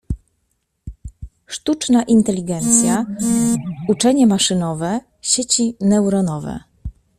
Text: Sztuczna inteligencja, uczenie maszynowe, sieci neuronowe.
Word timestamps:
Sztuczna 1.47 2.03
inteligencja, 2.03 3.05
uczenie 3.87 4.27
maszynowe, 4.27 4.99
sieci 5.21 5.75
neuronowe. 5.81 6.59